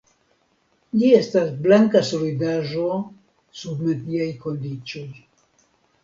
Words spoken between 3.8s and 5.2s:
mediaj kondiĉoj.